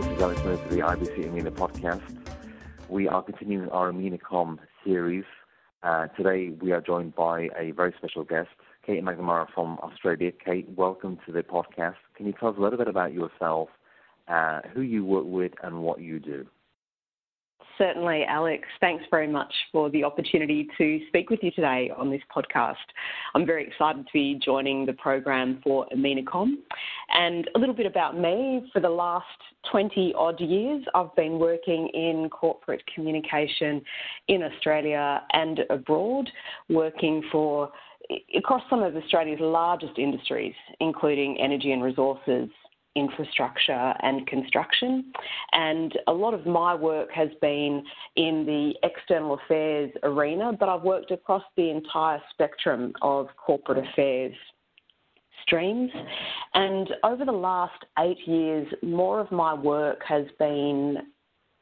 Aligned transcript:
This 0.00 0.16
is 0.16 0.22
Alex 0.22 0.42
Miller 0.44 0.56
for 0.56 0.68
the 0.74 0.80
IABC 0.80 1.26
EMENA 1.26 1.50
podcast. 1.50 2.00
We 2.88 3.06
are 3.06 3.22
continuing 3.22 3.68
our 3.68 3.92
EMENAComm 3.92 4.58
series. 4.82 5.26
Uh, 5.82 6.06
today 6.16 6.54
we 6.58 6.72
are 6.72 6.80
joined 6.80 7.14
by 7.14 7.50
a 7.54 7.72
very 7.72 7.92
special 7.98 8.24
guest, 8.24 8.48
Kate 8.86 9.04
McNamara 9.04 9.46
from 9.54 9.78
Australia. 9.82 10.32
Kate, 10.32 10.66
welcome 10.74 11.18
to 11.26 11.32
the 11.32 11.42
podcast. 11.42 11.96
Can 12.14 12.24
you 12.24 12.32
tell 12.32 12.48
us 12.48 12.54
a 12.56 12.62
little 12.62 12.78
bit 12.78 12.88
about 12.88 13.12
yourself, 13.12 13.68
uh, 14.26 14.60
who 14.72 14.80
you 14.80 15.04
work 15.04 15.26
with, 15.26 15.52
and 15.62 15.82
what 15.82 16.00
you 16.00 16.18
do? 16.18 16.46
Certainly, 17.80 18.24
Alex. 18.28 18.68
Thanks 18.78 19.04
very 19.10 19.26
much 19.26 19.50
for 19.72 19.88
the 19.88 20.04
opportunity 20.04 20.68
to 20.76 21.00
speak 21.08 21.30
with 21.30 21.38
you 21.42 21.50
today 21.50 21.90
on 21.96 22.10
this 22.10 22.20
podcast. 22.30 22.74
I'm 23.34 23.46
very 23.46 23.66
excited 23.66 24.04
to 24.04 24.12
be 24.12 24.38
joining 24.44 24.84
the 24.84 24.92
program 24.92 25.62
for 25.64 25.86
EMENAComm. 25.96 26.56
And 27.08 27.48
a 27.54 27.58
little 27.58 27.74
bit 27.74 27.86
about 27.86 28.18
me. 28.20 28.68
For 28.74 28.80
the 28.80 28.90
last 28.90 29.24
20 29.72 30.12
odd 30.14 30.38
years, 30.42 30.84
I've 30.94 31.16
been 31.16 31.38
working 31.38 31.88
in 31.94 32.28
corporate 32.28 32.82
communication 32.94 33.80
in 34.28 34.42
Australia 34.42 35.22
and 35.32 35.60
abroad, 35.70 36.28
working 36.68 37.22
for 37.32 37.70
across 38.36 38.62
some 38.68 38.82
of 38.82 38.94
Australia's 38.94 39.40
largest 39.40 39.98
industries, 39.98 40.54
including 40.80 41.38
energy 41.40 41.72
and 41.72 41.82
resources, 41.82 42.50
infrastructure 43.00 43.94
and 44.02 44.26
construction. 44.26 45.12
And 45.52 45.92
a 46.06 46.12
lot 46.12 46.34
of 46.34 46.46
my 46.46 46.74
work 46.74 47.10
has 47.12 47.30
been 47.40 47.82
in 48.16 48.44
the 48.46 48.74
external 48.82 49.34
affairs 49.34 49.90
arena, 50.02 50.52
but 50.58 50.68
I've 50.68 50.82
worked 50.82 51.10
across 51.10 51.42
the 51.56 51.70
entire 51.70 52.20
spectrum 52.32 52.92
of 53.02 53.28
corporate 53.36 53.84
affairs 53.84 54.34
streams. 55.42 55.90
And 56.54 56.88
over 57.02 57.24
the 57.24 57.32
last 57.32 57.82
eight 57.98 58.18
years, 58.26 58.66
more 58.82 59.20
of 59.20 59.32
my 59.32 59.54
work 59.54 60.00
has 60.06 60.26
been 60.38 60.98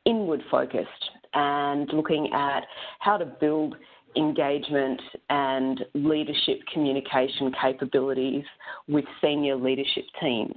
inward 0.05 0.43
focused 0.51 1.11
and 1.35 1.89
looking 1.93 2.31
at 2.33 2.65
how 3.01 3.17
to 3.17 3.27
build 3.27 3.77
engagement 4.17 5.01
and 5.31 5.85
leadership 5.95 6.61
communication 6.73 7.53
capabilities 7.61 8.45
with 8.89 9.05
senior 9.23 9.57
leadership 9.57 10.05
teams. 10.21 10.55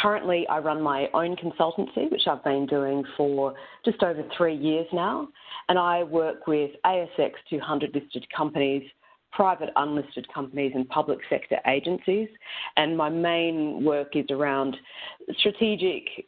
Currently, 0.00 0.46
I 0.48 0.58
run 0.58 0.82
my 0.82 1.08
own 1.14 1.36
consultancy, 1.36 2.10
which 2.10 2.26
I've 2.26 2.42
been 2.42 2.66
doing 2.66 3.04
for 3.16 3.54
just 3.84 4.02
over 4.02 4.24
three 4.36 4.56
years 4.56 4.86
now, 4.92 5.28
and 5.68 5.78
I 5.78 6.02
work 6.02 6.46
with 6.46 6.72
ASX 6.84 7.32
200 7.48 7.94
listed 7.94 8.26
companies, 8.36 8.82
private 9.32 9.70
unlisted 9.76 10.26
companies, 10.32 10.72
and 10.74 10.88
public 10.88 11.20
sector 11.30 11.58
agencies. 11.66 12.28
And 12.76 12.96
my 12.96 13.08
main 13.08 13.84
work 13.84 14.16
is 14.16 14.26
around 14.30 14.76
strategic 15.38 16.26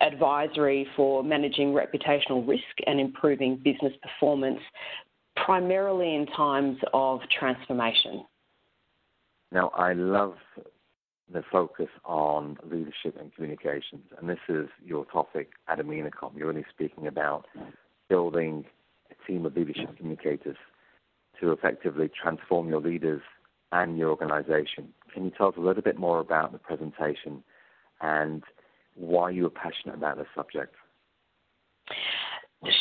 advisory 0.00 0.86
for 0.96 1.22
managing 1.22 1.72
reputational 1.72 2.46
risk 2.46 2.62
and 2.86 3.00
improving 3.00 3.56
business 3.56 3.92
performance, 4.02 4.60
primarily 5.44 6.14
in 6.14 6.26
times 6.26 6.78
of 6.92 7.20
transformation. 7.38 8.24
Now, 9.52 9.68
I 9.76 9.92
love 9.92 10.34
the 11.32 11.42
focus 11.50 11.88
on 12.04 12.58
leadership 12.70 13.16
and 13.18 13.34
communications, 13.34 14.04
and 14.18 14.28
this 14.28 14.38
is 14.48 14.68
your 14.84 15.04
topic 15.06 15.50
at 15.68 15.78
EMENAComm. 15.78 16.36
You're 16.36 16.48
really 16.48 16.66
speaking 16.70 17.06
about 17.06 17.46
building 18.08 18.64
a 19.10 19.26
team 19.26 19.46
of 19.46 19.56
leadership 19.56 19.96
communicators 19.96 20.56
to 21.40 21.52
effectively 21.52 22.10
transform 22.22 22.68
your 22.68 22.80
leaders 22.80 23.22
and 23.72 23.98
your 23.98 24.10
organization. 24.10 24.92
Can 25.12 25.24
you 25.24 25.32
tell 25.36 25.48
us 25.48 25.54
a 25.56 25.60
little 25.60 25.82
bit 25.82 25.98
more 25.98 26.20
about 26.20 26.52
the 26.52 26.58
presentation 26.58 27.42
and 28.00 28.42
why 28.94 29.30
you 29.30 29.46
are 29.46 29.50
passionate 29.50 29.94
about 29.94 30.18
this 30.18 30.26
subject? 30.34 30.74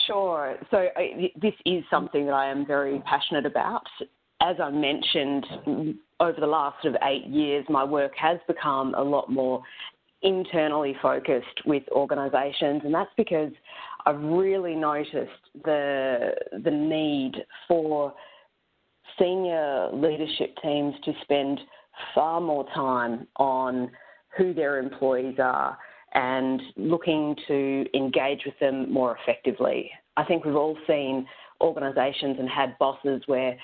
Sure. 0.05 0.55
So 0.71 0.87
I, 0.95 1.31
this 1.41 1.53
is 1.65 1.83
something 1.89 2.25
that 2.25 2.33
I 2.33 2.49
am 2.49 2.65
very 2.65 3.01
passionate 3.05 3.45
about. 3.45 3.83
As 4.41 4.57
I 4.61 4.69
mentioned, 4.69 5.97
over 6.23 6.39
the 6.39 6.47
last 6.47 6.81
sort 6.81 6.95
of 6.95 7.01
eight 7.03 7.25
years, 7.27 7.65
my 7.69 7.83
work 7.83 8.13
has 8.17 8.39
become 8.47 8.95
a 8.95 9.03
lot 9.03 9.29
more 9.29 9.61
internally 10.21 10.95
focused 11.01 11.61
with 11.65 11.83
organisations, 11.91 12.81
and 12.85 12.93
that's 12.93 13.11
because 13.17 13.51
I've 14.05 14.21
really 14.21 14.75
noticed 14.75 15.31
the 15.63 16.33
the 16.63 16.71
need 16.71 17.33
for 17.67 18.13
senior 19.19 19.89
leadership 19.93 20.55
teams 20.61 20.95
to 21.05 21.13
spend 21.21 21.59
far 22.15 22.41
more 22.41 22.65
time 22.73 23.27
on 23.37 23.91
who 24.37 24.53
their 24.53 24.79
employees 24.79 25.37
are 25.39 25.77
and 26.13 26.61
looking 26.75 27.35
to 27.47 27.85
engage 27.93 28.41
with 28.45 28.57
them 28.59 28.91
more 28.91 29.17
effectively. 29.21 29.91
I 30.17 30.23
think 30.23 30.45
we've 30.45 30.55
all 30.55 30.77
seen 30.87 31.27
organisations 31.61 32.37
and 32.39 32.49
had 32.49 32.77
bosses 32.77 33.23
where 33.25 33.57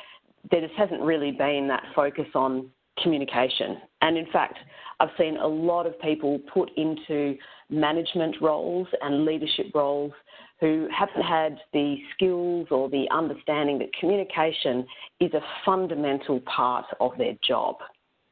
there 0.51 0.61
just 0.61 0.73
hasn't 0.75 1.01
really 1.01 1.31
been 1.31 1.67
that 1.67 1.83
focus 1.95 2.27
on 2.35 2.69
communication. 3.01 3.77
And 4.01 4.17
in 4.17 4.25
fact, 4.31 4.57
I've 4.99 5.09
seen 5.17 5.37
a 5.37 5.47
lot 5.47 5.85
of 5.85 5.99
people 6.01 6.39
put 6.53 6.69
into 6.75 7.37
management 7.69 8.35
roles 8.41 8.87
and 9.01 9.25
leadership 9.25 9.67
roles 9.73 10.11
who 10.59 10.89
haven't 10.95 11.21
had 11.21 11.57
the 11.71 11.97
skills 12.13 12.67
or 12.69 12.89
the 12.89 13.05
understanding 13.11 13.79
that 13.79 13.93
communication 13.97 14.85
is 15.21 15.33
a 15.33 15.41
fundamental 15.65 16.41
part 16.41 16.85
of 16.99 17.11
their 17.17 17.33
job. 17.41 17.77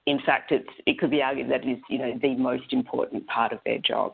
In 0.08 0.20
fact, 0.26 0.52
it 0.54 1.00
could 1.00 1.12
be 1.12 1.22
argued 1.22 1.50
that 1.52 1.66
it 1.66 1.70
is, 1.70 1.80
you 1.90 2.00
know, 2.00 2.18
the 2.22 2.36
most 2.36 2.72
important 2.72 3.28
part 3.28 3.52
of 3.52 3.60
their 3.66 3.78
job. 3.80 4.14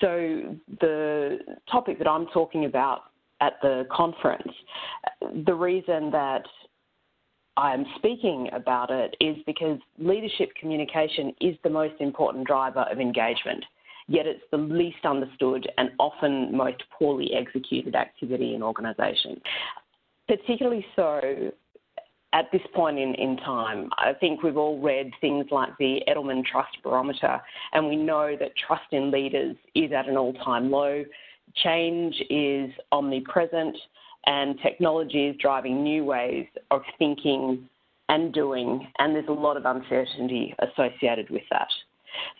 So 0.00 0.56
the 0.80 1.38
topic 1.70 1.98
that 1.98 2.08
I'm 2.08 2.26
talking 2.26 2.64
about 2.64 3.02
at 3.40 3.54
the 3.62 3.86
conference, 3.90 4.52
the 5.46 5.54
reason 5.54 6.10
that 6.10 6.42
I'm 7.56 7.84
speaking 7.96 8.48
about 8.52 8.90
it 8.90 9.16
is 9.20 9.36
because 9.46 9.78
leadership 9.98 10.50
communication 10.58 11.34
is 11.40 11.56
the 11.62 11.70
most 11.70 11.94
important 12.00 12.46
driver 12.46 12.86
of 12.90 13.00
engagement, 13.00 13.64
yet 14.08 14.26
it's 14.26 14.42
the 14.50 14.56
least 14.56 15.04
understood 15.04 15.68
and 15.76 15.90
often 15.98 16.56
most 16.56 16.82
poorly 16.98 17.32
executed 17.34 17.94
activity 17.94 18.54
in 18.54 18.62
organisations. 18.62 19.38
Particularly 20.28 20.86
so 20.94 21.50
at 22.32 22.46
this 22.52 22.62
point 22.74 22.98
in, 22.98 23.14
in 23.14 23.36
time, 23.38 23.90
I 23.98 24.12
think 24.12 24.42
we've 24.42 24.56
all 24.56 24.80
read 24.80 25.10
things 25.20 25.46
like 25.50 25.76
the 25.78 26.00
Edelman 26.08 26.44
Trust 26.44 26.76
Barometer, 26.82 27.40
and 27.72 27.88
we 27.88 27.96
know 27.96 28.36
that 28.38 28.52
trust 28.56 28.92
in 28.92 29.10
leaders 29.10 29.56
is 29.74 29.90
at 29.92 30.08
an 30.08 30.16
all 30.16 30.32
time 30.34 30.70
low. 30.70 31.04
Change 31.56 32.14
is 32.30 32.70
omnipresent 32.92 33.76
and 34.26 34.58
technology 34.62 35.26
is 35.26 35.36
driving 35.40 35.82
new 35.82 36.04
ways 36.04 36.46
of 36.70 36.82
thinking 36.98 37.68
and 38.08 38.32
doing, 38.32 38.86
and 38.98 39.14
there's 39.14 39.28
a 39.28 39.32
lot 39.32 39.56
of 39.56 39.64
uncertainty 39.64 40.54
associated 40.58 41.30
with 41.30 41.42
that. 41.50 41.68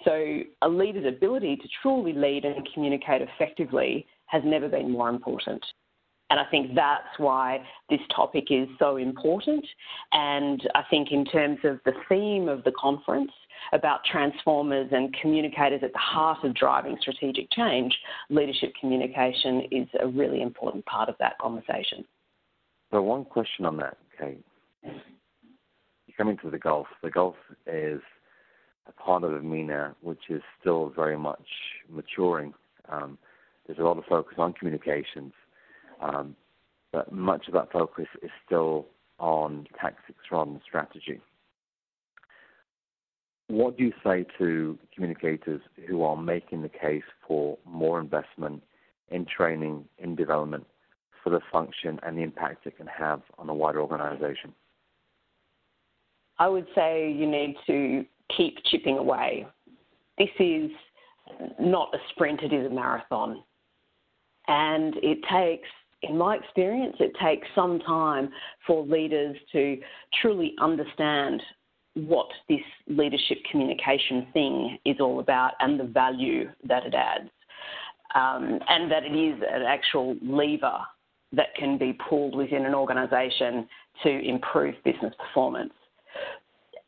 So, 0.04 0.41
a 0.62 0.68
leader's 0.68 1.06
ability 1.06 1.56
to 1.56 1.68
truly 1.80 2.12
lead 2.12 2.44
and 2.44 2.68
communicate 2.74 3.22
effectively 3.22 4.06
has 4.26 4.42
never 4.44 4.68
been 4.68 4.91
more 4.91 5.08
important. 5.08 5.64
And 6.30 6.38
I 6.38 6.44
think 6.50 6.74
that's 6.74 7.18
why 7.18 7.60
this 7.88 8.00
topic 8.14 8.47
is 8.50 8.68
so 8.78 8.97
important. 8.97 9.66
And 10.12 10.60
I 10.74 10.82
think, 10.88 11.12
in 11.12 11.24
terms 11.24 11.58
of 11.64 11.80
the 11.84 11.92
theme 12.08 12.48
of 12.48 12.62
the 12.64 12.72
conference, 12.80 13.32
about 13.72 14.00
transformers 14.04 14.88
and 14.93 15.15
communicators 15.21 15.81
at 15.82 15.93
the 15.93 15.98
heart 15.98 16.44
of 16.44 16.54
driving 16.54 16.97
strategic 17.00 17.50
change, 17.50 17.97
leadership 18.28 18.72
communication 18.81 19.62
is 19.71 19.88
a 20.00 20.09
really 20.09 20.43
important 20.43 20.84
part 20.87 21.09
of 21.09 21.15
that 21.19 21.38
conversation. 21.38 22.04
So, 22.91 23.03
one 23.03 23.25
question 23.25 23.65
on 23.66 23.76
that, 23.78 23.97
Kate. 24.19 24.44
You 24.82 26.15
come 26.16 26.28
into 26.28 26.51
the 26.51 26.59
Gulf. 26.59 26.89
The 27.03 27.10
Gulf 27.10 27.36
is 27.66 28.01
a 28.86 28.92
part 28.92 29.22
of 29.22 29.45
MENA 29.45 29.95
which 30.03 30.28
is 30.28 30.42
still 30.60 30.92
very 30.95 31.16
much 31.16 31.47
maturing. 31.89 32.53
Um, 32.89 33.18
there's 33.66 33.78
a 33.78 33.83
lot 33.83 33.98
of 33.98 34.04
focus 34.07 34.34
on 34.39 34.53
communications, 34.53 35.33
um, 36.01 36.34
but 36.92 37.12
much 37.12 37.47
of 37.47 37.54
that 37.54 37.71
focus 37.71 38.09
is 38.22 38.30
still 38.45 38.86
on 39.21 39.66
tactics 39.80 40.18
rather 40.33 40.51
than 40.51 40.60
strategy. 40.66 41.21
What 43.50 43.76
do 43.76 43.82
you 43.82 43.92
say 44.04 44.24
to 44.38 44.78
communicators 44.94 45.60
who 45.88 46.04
are 46.04 46.16
making 46.16 46.62
the 46.62 46.68
case 46.68 47.02
for 47.26 47.58
more 47.66 47.98
investment 47.98 48.62
in 49.08 49.26
training, 49.26 49.86
in 49.98 50.14
development 50.14 50.64
for 51.24 51.30
the 51.30 51.41
function 51.50 51.98
and 52.04 52.16
the 52.16 52.22
impact 52.22 52.68
it 52.68 52.76
can 52.76 52.86
have 52.86 53.22
on 53.38 53.48
a 53.48 53.54
wider 53.54 53.80
organization? 53.80 54.54
I 56.38 56.47
would 56.47 56.68
say 56.76 57.10
you 57.10 57.26
need 57.26 57.56
to 57.66 58.04
keep 58.36 58.58
chipping 58.70 58.98
away. 58.98 59.48
This 60.16 60.28
is 60.38 60.70
not 61.58 61.92
a 61.92 61.98
sprint, 62.10 62.42
it 62.42 62.52
is 62.52 62.66
a 62.66 62.70
marathon. 62.70 63.42
And 64.47 64.94
it 65.02 65.18
takes, 65.28 65.68
in 66.02 66.16
my 66.16 66.36
experience, 66.36 66.94
it 67.00 67.16
takes 67.20 67.48
some 67.56 67.80
time 67.80 68.30
for 68.64 68.86
leaders 68.86 69.36
to 69.50 69.76
truly 70.22 70.54
understand 70.60 71.42
what 72.06 72.28
this 72.48 72.60
leadership 72.86 73.38
communication 73.50 74.26
thing 74.32 74.78
is 74.84 74.97
all 75.00 75.20
about 75.20 75.52
and 75.60 75.78
the 75.78 75.84
value 75.84 76.48
that 76.64 76.84
it 76.84 76.94
adds. 76.94 77.30
um, 78.14 78.58
and 78.68 78.91
that 78.91 79.04
it 79.04 79.14
is 79.14 79.41
an 79.48 79.62
actual 79.62 80.16
lever 80.22 80.78
that 81.32 81.54
can 81.56 81.78
be 81.78 81.97
pulled 82.08 82.34
within 82.34 82.66
an 82.66 82.74
organisation 82.74 83.68
to 84.02 84.10
improve 84.28 84.74
business 84.84 85.14
performance. 85.18 85.72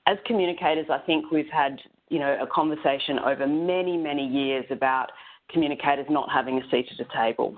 As 0.07 0.19
communicators, 0.27 0.87
I 0.91 0.99
think 0.99 1.31
we've 1.31 1.51
had 1.53 1.79
you 2.09 2.19
know 2.19 2.37
a 2.41 2.47
conversation 2.47 3.19
over 3.21 3.47
many 3.47 3.97
many 3.97 4.27
years 4.27 4.65
about 4.71 5.11
communicators 5.51 6.07
not 6.11 6.29
having 6.33 6.59
a 6.59 6.71
seat 6.71 6.89
at 6.99 7.07
a 7.07 7.09
table, 7.17 7.57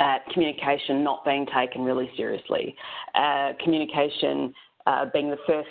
uh, 0.00 0.18
communication 0.32 1.04
not 1.04 1.24
being 1.24 1.46
taken 1.54 1.82
really 1.82 2.10
seriously, 2.16 2.74
uh, 3.14 3.52
communication 3.62 4.52
uh, 4.86 5.04
being 5.12 5.30
the 5.30 5.38
first 5.46 5.68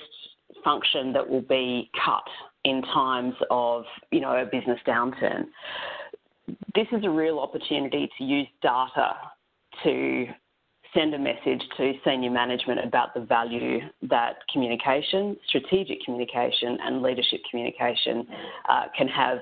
function 0.64 1.14
that 1.14 1.28
will 1.28 1.42
be 1.42 1.90
cut 2.04 2.24
in 2.64 2.82
times 2.94 3.34
of 3.50 3.84
you 4.12 4.20
know 4.20 4.36
a 4.36 4.46
business 4.46 4.80
downturn. 4.88 5.46
This 6.76 6.88
is 6.92 7.04
a 7.04 7.10
real 7.10 7.40
opportunity 7.40 8.10
to 8.18 8.24
use 8.24 8.48
data 8.62 9.16
to 9.84 10.28
send 10.94 11.14
a 11.14 11.20
message 11.20 11.62
to 11.78 11.94
senior 12.06 12.32
management 12.32 12.80
about 12.84 13.14
the 13.14 13.20
value 13.20 13.80
that 14.04 14.38
communication, 14.52 15.38
strategic 15.48 16.02
communication, 16.04 16.78
and 16.82 17.02
leadership 17.02 17.42
communication 17.50 18.26
uh, 18.70 18.86
can 18.98 19.08
have 19.08 19.40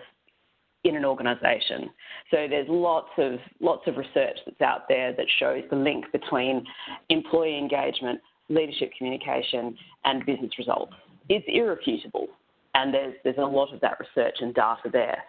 in 0.84 0.96
an 0.96 1.06
organisation. 1.06 1.90
So 2.32 2.48
there's 2.50 2.68
lots 2.70 3.10
of 3.18 3.40
lots 3.60 3.82
of 3.88 3.98
research 3.98 4.38
that's 4.46 4.62
out 4.62 4.88
there 4.88 5.14
that 5.14 5.26
shows 5.40 5.64
the 5.70 5.76
link 5.76 6.06
between 6.12 6.64
employee 7.10 7.58
engagement, 7.58 8.22
leadership 8.50 8.92
communication, 8.98 9.76
and 10.06 10.26
business 10.26 10.52
results. 10.58 10.94
It's 11.30 11.46
irrefutable, 11.48 12.28
and 12.74 12.94
there's 12.94 13.16
there's 13.24 13.38
a 13.38 13.42
lot 13.42 13.74
of 13.74 13.82
that 13.82 13.98
research 14.00 14.38
and 14.42 14.54
data 14.54 14.90
there. 14.92 15.24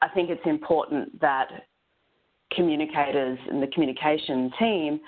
I 0.00 0.08
think 0.08 0.30
it's 0.30 0.46
important 0.46 1.20
that 1.20 1.48
communicators 2.54 3.38
and 3.50 3.62
the 3.62 3.66
communication 3.68 4.50
team 4.58 5.00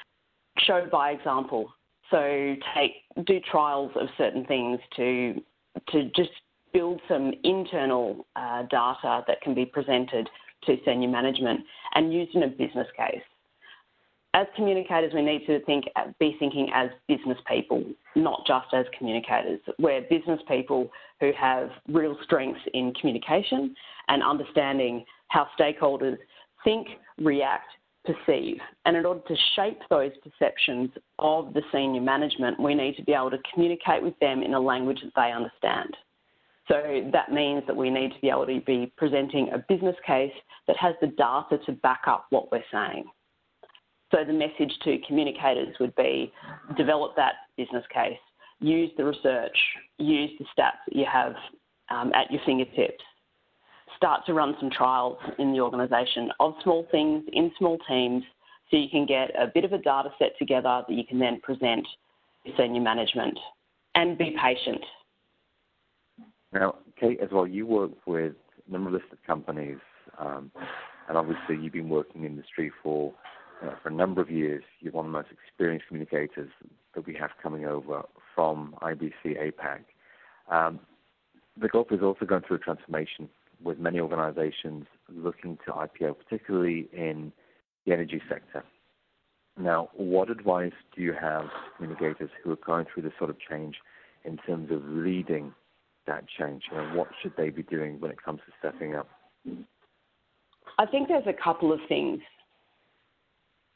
show 0.58 0.86
by 0.90 1.12
example. 1.12 1.72
So 2.10 2.56
take 2.74 2.92
do 3.26 3.40
trials 3.50 3.92
of 3.94 4.08
certain 4.18 4.44
things 4.46 4.80
to 4.96 5.40
to 5.92 6.10
just 6.16 6.30
build 6.72 7.00
some 7.08 7.32
internal 7.44 8.26
uh, 8.36 8.62
data 8.62 9.24
that 9.26 9.40
can 9.42 9.54
be 9.54 9.64
presented 9.64 10.28
to 10.66 10.76
senior 10.84 11.08
management 11.08 11.60
and 11.94 12.12
used 12.12 12.34
in 12.34 12.42
a 12.42 12.48
business 12.48 12.86
case. 12.96 13.22
As 14.32 14.46
communicators, 14.54 15.12
we 15.12 15.22
need 15.22 15.44
to 15.46 15.58
think, 15.64 15.86
uh, 15.96 16.04
be 16.20 16.36
thinking 16.38 16.70
as 16.72 16.90
business 17.08 17.38
people, 17.48 17.82
not 18.14 18.46
just 18.46 18.68
as 18.72 18.86
communicators. 18.96 19.60
We're 19.78 20.02
business 20.02 20.40
people 20.46 20.88
who 21.18 21.32
have 21.32 21.70
real 21.88 22.16
strengths 22.22 22.60
in 22.72 22.94
communication 22.94 23.74
and 24.06 24.22
understanding 24.22 25.04
how 25.28 25.48
stakeholders 25.58 26.16
think, 26.62 26.86
react, 27.18 27.66
perceive. 28.04 28.58
And 28.84 28.96
in 28.96 29.04
order 29.04 29.20
to 29.26 29.36
shape 29.56 29.80
those 29.90 30.12
perceptions 30.22 30.90
of 31.18 31.52
the 31.52 31.62
senior 31.72 32.00
management, 32.00 32.60
we 32.60 32.74
need 32.74 32.96
to 32.96 33.02
be 33.02 33.12
able 33.12 33.30
to 33.32 33.38
communicate 33.52 34.02
with 34.02 34.18
them 34.20 34.42
in 34.42 34.54
a 34.54 34.60
language 34.60 35.00
that 35.02 35.12
they 35.16 35.32
understand. 35.32 35.96
So 36.68 37.10
that 37.12 37.32
means 37.32 37.64
that 37.66 37.76
we 37.76 37.90
need 37.90 38.12
to 38.12 38.20
be 38.20 38.30
able 38.30 38.46
to 38.46 38.60
be 38.60 38.92
presenting 38.96 39.50
a 39.52 39.58
business 39.58 39.96
case 40.06 40.32
that 40.68 40.76
has 40.76 40.94
the 41.00 41.08
data 41.08 41.58
to 41.66 41.72
back 41.72 42.02
up 42.06 42.26
what 42.30 42.52
we're 42.52 42.62
saying. 42.70 43.06
So 44.10 44.18
the 44.26 44.32
message 44.32 44.72
to 44.84 44.98
communicators 45.06 45.76
would 45.78 45.94
be 45.94 46.32
develop 46.76 47.14
that 47.16 47.34
business 47.56 47.84
case, 47.92 48.18
use 48.58 48.90
the 48.96 49.04
research, 49.04 49.56
use 49.98 50.30
the 50.38 50.44
stats 50.46 50.82
that 50.86 50.96
you 50.96 51.06
have 51.10 51.34
um, 51.90 52.12
at 52.14 52.30
your 52.30 52.40
fingertips, 52.44 53.04
start 53.96 54.26
to 54.26 54.34
run 54.34 54.56
some 54.58 54.70
trials 54.70 55.18
in 55.38 55.52
the 55.52 55.60
organisation 55.60 56.30
of 56.40 56.54
small 56.62 56.86
things 56.90 57.24
in 57.32 57.52
small 57.58 57.78
teams 57.88 58.24
so 58.70 58.76
you 58.76 58.88
can 58.88 59.06
get 59.06 59.30
a 59.40 59.46
bit 59.46 59.64
of 59.64 59.72
a 59.72 59.78
data 59.78 60.10
set 60.18 60.32
together 60.38 60.82
that 60.86 60.94
you 60.94 61.04
can 61.04 61.18
then 61.18 61.40
present 61.40 61.86
to 62.46 62.52
senior 62.56 62.80
management 62.80 63.38
and 63.94 64.16
be 64.16 64.36
patient. 64.42 64.80
Now, 66.52 66.76
Kate, 66.98 67.20
as 67.20 67.28
well, 67.30 67.46
you 67.46 67.66
work 67.66 67.90
with 68.06 68.34
a 68.68 68.72
number 68.72 68.88
of 68.88 68.94
listed 68.94 69.18
companies, 69.26 69.78
um, 70.18 70.50
and 71.08 71.16
obviously 71.16 71.56
you've 71.60 71.72
been 71.72 71.88
working 71.88 72.22
in 72.22 72.22
the 72.22 72.28
industry 72.28 72.72
for 72.82 73.12
uh, 73.62 73.74
for 73.82 73.88
a 73.88 73.92
number 73.92 74.20
of 74.20 74.30
years. 74.30 74.62
You're 74.80 74.92
one 74.92 75.06
of 75.06 75.12
the 75.12 75.18
most 75.18 75.28
experienced 75.30 75.86
communicators 75.88 76.50
that 76.94 77.06
we 77.06 77.14
have 77.14 77.30
coming 77.42 77.66
over 77.66 78.02
from 78.34 78.74
IABC 78.82 79.12
APAC. 79.24 79.80
Um, 80.50 80.80
the 81.60 81.68
Gulf 81.68 81.88
is 81.90 82.00
also 82.02 82.24
going 82.24 82.42
through 82.46 82.56
a 82.56 82.60
transformation 82.60 83.28
with 83.62 83.78
many 83.78 84.00
organizations 84.00 84.86
looking 85.12 85.58
to 85.66 85.72
IPO, 85.72 86.16
particularly 86.18 86.88
in 86.92 87.32
the 87.86 87.92
energy 87.92 88.22
sector. 88.28 88.64
Now, 89.58 89.90
what 89.94 90.30
advice 90.30 90.72
do 90.96 91.02
you 91.02 91.12
have 91.12 91.44
to 91.44 91.50
communicators 91.76 92.30
who 92.42 92.52
are 92.52 92.58
going 92.64 92.86
through 92.92 93.02
this 93.02 93.12
sort 93.18 93.30
of 93.30 93.36
change 93.38 93.76
in 94.24 94.38
terms 94.38 94.70
of 94.70 94.82
leading 94.84 95.52
that 96.06 96.24
change? 96.38 96.62
And 96.74 96.96
what 96.96 97.08
should 97.20 97.34
they 97.36 97.50
be 97.50 97.62
doing 97.62 98.00
when 98.00 98.10
it 98.10 98.22
comes 98.22 98.40
to 98.46 98.52
stepping 98.58 98.94
up? 98.94 99.08
I 100.78 100.86
think 100.86 101.08
there's 101.08 101.26
a 101.26 101.42
couple 101.42 101.72
of 101.72 101.80
things 101.88 102.20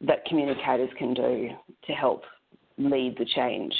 that 0.00 0.24
communicators 0.26 0.90
can 0.98 1.14
do 1.14 1.50
to 1.86 1.92
help 1.92 2.24
lead 2.78 3.16
the 3.18 3.24
change. 3.24 3.74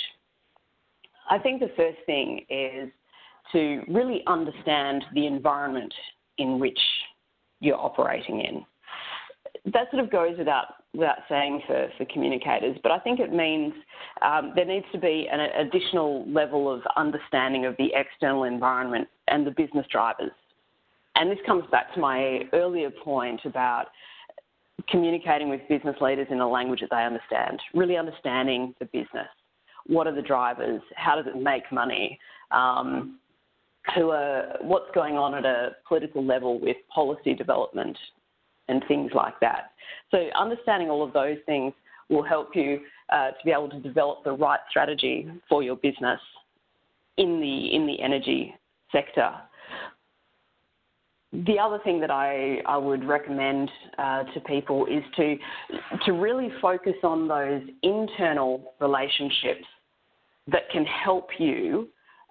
I 1.31 1.38
think 1.38 1.61
the 1.61 1.70
first 1.76 1.99
thing 2.06 2.44
is 2.49 2.90
to 3.52 3.82
really 3.88 4.22
understand 4.26 5.05
the 5.14 5.26
environment 5.26 5.93
in 6.38 6.58
which 6.58 6.78
you're 7.61 7.78
operating 7.78 8.40
in. 8.40 8.64
That 9.72 9.90
sort 9.90 10.05
of 10.05 10.11
goes 10.11 10.37
without 10.38 10.66
without 10.94 11.19
saying 11.28 11.61
for, 11.66 11.88
for 11.99 12.05
communicators, 12.05 12.76
but 12.82 12.93
I 12.93 13.00
think 13.00 13.19
it 13.19 13.32
means 13.32 13.72
um, 14.22 14.52
there 14.55 14.64
needs 14.64 14.87
to 14.93 14.99
be 14.99 15.28
an 15.31 15.40
additional 15.40 16.25
level 16.31 16.72
of 16.72 16.82
understanding 16.96 17.67
of 17.67 17.76
the 17.78 17.88
external 17.94 18.44
environment 18.44 19.08
and 19.26 19.44
the 19.44 19.50
business 19.50 19.87
drivers. 19.90 20.31
And 21.17 21.28
this 21.28 21.38
comes 21.46 21.64
back 21.72 21.93
to 21.94 22.00
my 22.00 22.43
earlier 22.52 22.90
point 22.90 23.40
about 23.44 23.87
communicating 24.88 25.49
with 25.49 25.61
business 25.69 25.97
leaders 26.00 26.26
in 26.31 26.41
a 26.41 26.49
language 26.49 26.81
that 26.81 26.91
they 26.91 27.05
understand, 27.05 27.61
really 27.75 27.97
understanding 27.97 28.75
the 28.79 28.87
business. 28.87 29.29
What 29.87 30.06
are 30.06 30.15
the 30.15 30.23
drivers? 30.23 30.81
How 30.97 31.17
does 31.17 31.26
it 31.26 31.41
make 31.41 31.71
money? 31.71 32.19
Um, 32.51 33.19
who 33.94 34.10
are 34.10 34.56
what's 34.63 34.91
going 34.94 35.17
on 35.17 35.34
at 35.34 35.44
a 35.44 35.72
political 35.87 36.25
level 36.25 36.58
with 36.58 36.77
policy 36.93 37.34
development 37.34 37.96
and 38.69 38.82
things 38.89 39.10
like 39.15 39.39
that. 39.41 39.72
So 40.10 40.29
understanding 40.39 40.89
all 40.89 41.03
of 41.03 41.13
those 41.13 41.37
things 41.44 41.72
will 42.08 42.22
help 42.22 42.51
you 42.55 42.81
uh, 43.13 43.29
to 43.31 43.44
be 43.44 43.51
able 43.51 43.69
to 43.70 43.81
develop 43.81 44.25
the 44.25 44.32
right 44.32 44.60
strategy 44.70 45.29
for 45.48 45.63
your 45.63 45.77
business 45.77 46.20
in 47.19 47.41
the 47.41 47.75
in 47.75 47.87
the 47.87 48.01
energy 48.03 48.55
sector. 48.91 49.32
The 51.46 51.58
other 51.58 51.81
thing 51.82 52.00
that 52.00 52.12
I, 52.12 52.58
I 52.67 52.76
would 52.76 53.05
recommend 53.05 53.69
uh, 53.98 54.22
to 54.22 54.41
people 54.41 54.86
is 54.86 55.03
to 55.17 55.36
to 56.06 56.12
really 56.12 56.48
focus 56.62 56.94
on 57.03 57.26
those 57.26 57.62
internal 57.82 58.72
relationships 58.81 59.67
that 60.46 60.70
can 60.70 60.84
help 60.84 61.29
you 61.38 61.88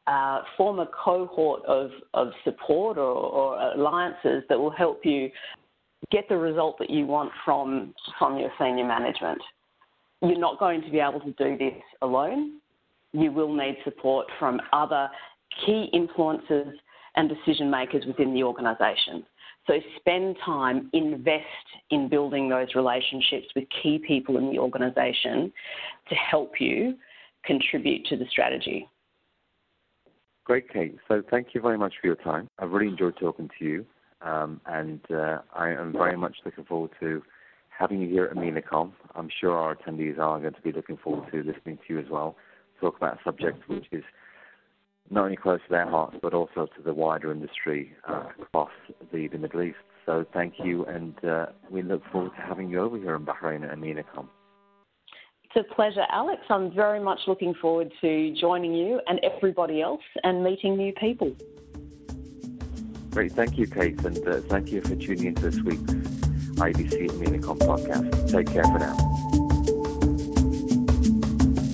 uh, 0.07 0.41
form 0.57 0.79
a 0.79 0.88
cohort 0.88 1.63
of, 1.65 1.89
of 2.13 2.29
support 2.43 2.98
or, 2.98 3.13
or 3.13 3.74
alliances 3.74 4.43
that 4.50 4.60
will 4.60 4.72
help 4.72 5.05
you 5.05 5.29
get 6.12 6.27
the 6.29 6.38
result 6.38 6.77
that 6.79 6.89
you 6.89 7.05
want 7.05 7.31
from, 7.45 7.93
from 8.19 8.38
your 8.38 8.51
senior 8.60 8.86
management. 8.86 9.39
You're 10.22 10.39
not 10.39 10.60
going 10.60 10.81
to 10.81 10.89
be 10.89 11.00
able 11.00 11.22
to 11.22 11.31
do 11.33 11.57
this 11.57 11.81
alone. 12.01 12.60
You 13.13 13.31
will 13.31 13.53
need 13.53 13.77
support 13.83 14.27
from 14.39 14.60
other 14.72 15.10
key 15.65 15.89
influencers 15.93 16.74
and 17.15 17.29
decision 17.29 17.70
makers 17.70 18.03
within 18.05 18.34
the 18.34 18.43
organisation. 18.43 19.25
So 19.67 19.74
spend 19.98 20.36
time, 20.46 20.89
invest 20.93 21.46
in 21.89 22.10
building 22.10 22.50
those 22.50 22.67
relationships 22.75 23.48
with 23.55 23.65
key 23.82 24.00
people 24.05 24.38
in 24.38 24.51
the 24.51 24.60
organisation 24.60 25.53
to 26.10 26.15
help 26.15 26.60
you 26.60 26.96
contribute 27.46 28.05
to 28.08 28.17
the 28.17 28.25
strategy. 28.29 28.88
Great, 30.43 30.72
Kate. 30.72 30.98
So 31.08 31.24
thank 31.32 31.50
you 31.53 31.62
very 31.62 31.77
much 31.77 31.93
for 32.01 32.08
your 32.08 32.17
time. 32.17 32.50
I've 32.60 32.72
really 32.72 32.89
enjoyed 32.91 33.15
talking 33.17 33.50
to 33.58 33.65
you, 33.65 33.86
um, 34.22 34.60
and 34.65 35.00
uh, 35.10 35.39
I 35.55 35.70
am 35.70 35.93
very 35.93 36.17
much 36.17 36.36
looking 36.43 36.65
forward 36.65 36.91
to 37.00 37.22
having 37.70 38.01
you 38.01 38.10
here 38.10 38.25
at 38.25 38.36
EMENAComm. 38.36 38.91
I'm 39.15 39.29
sure 39.39 39.58
our 39.58 39.75
attendees 39.75 40.20
are 40.20 40.39
going 40.39 40.53
to 40.53 40.62
be 40.62 40.74
looking 40.74 40.98
forward 40.98 41.32
to 41.32 41.38
listening 41.43 41.77
to 41.88 41.93
you 41.93 42.00
as 42.00 42.05
well. 42.10 42.36
Talk 42.82 42.98
about 42.98 43.15
a 43.15 43.24
subject 43.24 43.67
which 43.70 43.86
is 43.93 44.03
not 45.10 45.25
only 45.25 45.38
close 45.38 45.60
to 45.67 45.69
their 45.69 45.89
hearts, 45.89 46.17
but 46.22 46.33
also 46.33 46.67
to 46.75 46.81
the 46.83 46.93
wider 46.93 47.31
industry 47.31 47.93
uh, 48.07 48.24
across 48.41 48.72
the, 49.12 49.27
the 49.27 49.38
Middle 49.38 49.62
East. 49.62 49.77
So 50.05 50.25
thank 50.33 50.55
you, 50.63 50.86
and 50.86 51.24
uh, 51.24 51.48
we 51.69 51.81
look 51.81 52.01
forward 52.12 52.31
to 52.36 52.41
having 52.41 52.69
you 52.69 52.79
over 52.79 52.98
here 52.98 53.15
in 53.15 53.25
Bahrain 53.25 53.63
at 53.63 53.77
EMENAComm. 53.77 54.27
It's 55.43 55.69
a 55.69 55.74
pleasure, 55.75 56.05
Alex. 56.10 56.41
I'm 56.50 56.74
very 56.74 57.00
much 57.00 57.19
looking 57.27 57.53
forward 57.53 57.93
to 58.01 58.36
joining 58.39 58.74
you 58.74 59.00
and 59.07 59.19
everybody 59.24 59.81
else 59.81 60.01
and 60.24 60.43
meeting 60.43 60.75
new 60.77 60.91
people. 60.93 61.36
Great. 63.12 63.33
Thank 63.33 63.57
you, 63.60 63.67
Kate, 63.67 64.03
and 64.03 64.27
uh, 64.27 64.41
thank 64.41 64.72
you 64.72 64.81
for 64.81 64.95
tuning 64.95 65.25
into 65.25 65.50
this 65.50 65.60
week's 65.62 65.81
IABC 65.83 67.10
EMENAComm 67.12 67.60
podcast. 67.60 68.31
Take 68.31 68.48
care 68.48 68.63
for 68.63 68.79
now. 68.79 69.33